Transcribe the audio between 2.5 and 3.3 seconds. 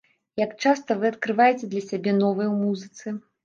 ў музыцы?